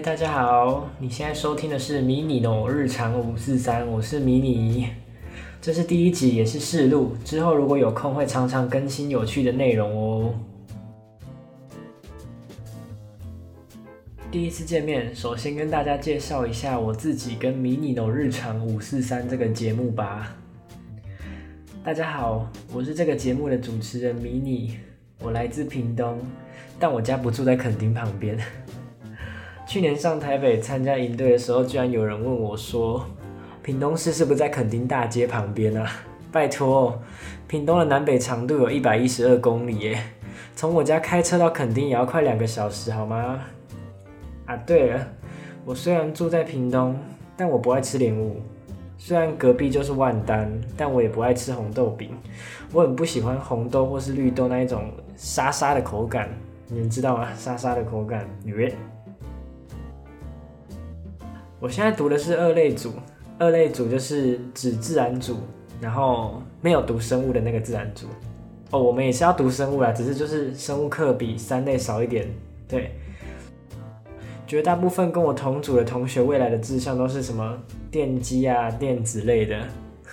[0.00, 0.88] 大家好！
[0.98, 4.88] 你现在收听的是迷你的日常五四三，我是迷你。
[5.60, 7.16] 这是第一集，也是试录。
[7.24, 10.34] 之后如果有空，会常常更新有趣的内容哦。
[14.30, 20.36] 第一次见面，首先跟大家介绍一下我自己跟迷你的日常五四三这个节目吧。
[21.82, 24.76] 大家好，我是这个节目的主持人迷你，
[25.20, 26.18] 我来自屏东，
[26.78, 28.38] 但我家不住在垦丁旁边。
[29.66, 33.04] 去年上台北参加营队的时候，居然有人问我说
[33.64, 35.90] ：“屏东市是不是在垦丁大街旁边啊？”
[36.30, 36.96] 拜托，
[37.48, 40.00] 屏东的南北长度有一百一十二公里耶，
[40.54, 43.40] 从我家开车到垦丁也要快两个小时，好吗？
[44.46, 45.04] 啊，对了，
[45.64, 46.96] 我虽然住在屏东，
[47.36, 48.40] 但我不爱吃莲雾。
[48.96, 52.10] 虽然隔壁就是万丹，但我也不爱吃红豆饼。
[52.72, 56.28] 我很不喜欢红豆或是绿豆那一种沙沙的口感，
[56.68, 57.28] 你们知道吗？
[57.36, 58.72] 沙沙的口感，约。
[61.58, 62.92] 我现在读的是二类组，
[63.38, 65.38] 二类组就是指自然组，
[65.80, 68.06] 然后没有读生物的那个自然组。
[68.70, 72.26] 哦，我们也是要读生物啦，只是就是生物课比三类少一点。
[72.68, 72.92] 对，
[74.46, 77.56] 绝大部分跟我同组的同学，未来的志向都是什么
[77.90, 79.56] 电机啊、电子类的。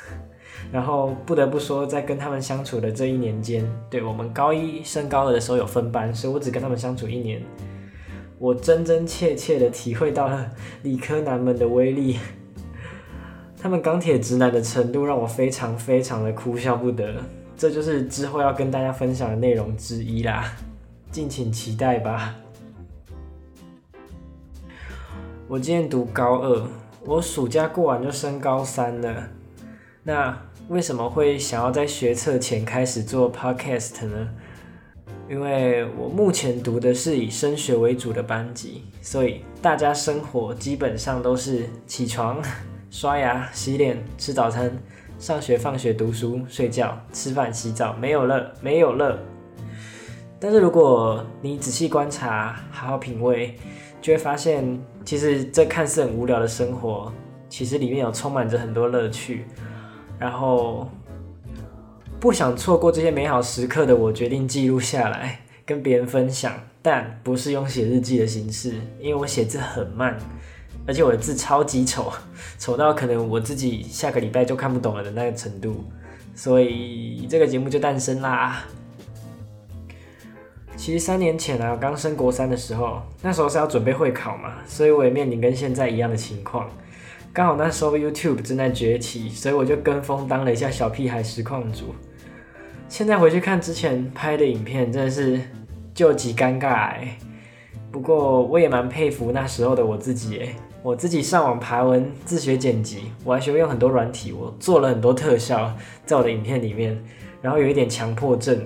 [0.72, 7.42] 然后不得不说，在跟他们相处的这一年间，对我们高一升高二的时候有分班，所以我只跟他们相处一年。
[8.44, 12.20] 我真真切切的体会到了理科男们的威力，
[13.58, 17.16] 他们钢铁直男的程度让我非常非常的哭笑不得。
[17.56, 20.54] 这就是之后要跟大家分享的内容之一啦，
[21.10, 22.36] 敬请期待吧。
[25.48, 26.68] 我今年读高二，
[27.06, 29.30] 我暑假过完就升高三了。
[30.04, 34.32] 那为什么会想要在学测前开始做 podcast 呢？
[35.30, 42.42] 因为我目前读的是以升学为主的班级，所以大家生活基本上都是起床、
[42.92, 44.78] 刷牙、洗脸、吃早餐、
[45.18, 49.18] 上学、放学、读书、睡觉、吃饭、洗澡，没有了，没有了。
[50.40, 53.56] 但是如果你仔细观察、好好品味，
[54.02, 57.12] 就会发现，其实这看似很无聊的生活，
[57.48, 59.46] 其实里面有充满着很多乐趣。
[60.20, 60.88] 然后。
[62.24, 70.18] 不想错过这些美好时刻的我，决定记录下来，跟别人分享，但不是用写日记的形式，因为我写字很慢，
[70.88, 72.14] 而且我的字超级丑，
[72.58, 75.84] 丑到可能我自己下个礼拜就看不懂了的那个程度，
[76.34, 78.64] 所以这个节目就诞生啦。
[80.78, 86.70] 其实三年前啊，刚升国三的时候，那时候是要准备会考嘛，所以我也面临跟现在一样的情况，
[87.34, 91.94] 刚好那时候 YouTube 正在崛起，所以我就跟风当了一下小屁孩实况主。
[92.94, 95.42] 现在回去看之前拍的影片，真的是
[95.96, 97.18] 救急尴尬哎。
[97.92, 106.96] 不过我也蛮佩服那时候的我自己哎，我自己上网爬文自学剪辑，我还学会用很多软体，我做了很多特效在我的影片里面，
[107.42, 108.64] 然后有一点强迫症，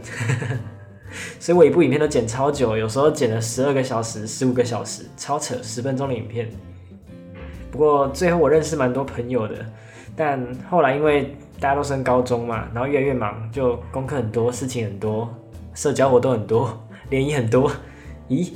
[1.40, 6.50] 所以我一部影片都剪超久，有时候剪了十二个小时、十五个小时，超扯，十分钟的影片。
[7.72, 9.66] 不过最后我认识蛮多朋友的，
[10.18, 11.34] 但后来因为。
[11.60, 15.28] 大家都升高中嘛，然后越来越忙，就功课很多，事情很多，
[15.74, 16.78] 社交活动很多，
[17.10, 17.72] 联谊很多，
[18.30, 18.52] 咦，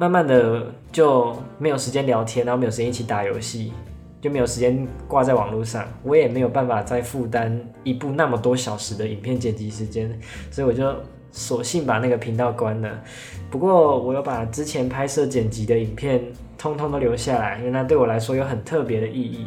[0.00, 3.72] 慢慢的就没有时间聊天，然后没有时间一起打游戏，
[4.20, 10.18] 就没有时间挂在网络上，我也没有办法再负担一部那么多小时的影片剪辑时间，
[10.50, 10.92] 所以我就
[11.30, 13.00] 索性把那个频道关了。
[13.48, 16.20] 不过我有把之前拍摄剪辑的影片
[16.58, 19.46] 通通都留下来，因为那对我来说有很特别的意义。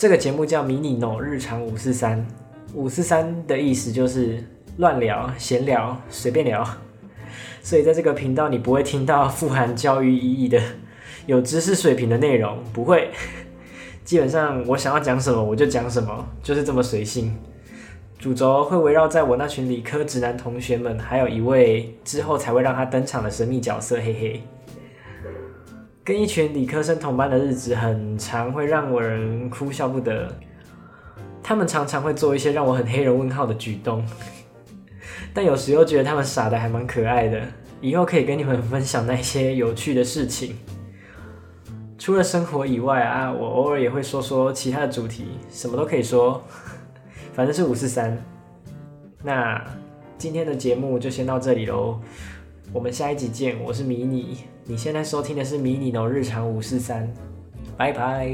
[0.00, 2.26] 这个节目叫迷你 no 日常五四三，
[2.72, 4.42] 五四三的意思就是
[4.78, 6.66] 乱聊、闲聊、随便聊。
[7.62, 10.58] 所以在这个频道，你不会听到富含教育意义的、
[11.26, 13.10] 有知识水平的内容，不会。
[14.02, 17.36] 基本上我想要讲什么我就讲什么，就是这么随性。
[18.18, 24.42] 主轴会围绕在我那群理科直男同学们，还有一位之后才会让他登场的神秘角色，嘿嘿。
[26.02, 30.34] 跟一群理科生同班的日子，很常，会让我人哭笑不得。
[31.42, 34.04] 他们常常会做一些让我很黑人问号的举动，
[35.34, 37.42] 但有时又觉得他们傻的还蛮可爱的。
[37.80, 40.56] 以后可以跟你们分享那些有趣的事情。
[41.98, 46.42] 除了生活以外啊，我偶尔也会说说其他的主题，什么都可以说，
[47.32, 48.16] 反正是五四三。
[49.22, 49.62] 那
[50.18, 52.00] 今天的节目就先到这里喽。
[52.72, 54.38] 我们下一集见，我是迷你，
[54.70, 57.12] 你现在收听的是迷你的日常五四三，
[57.76, 58.32] 拜拜。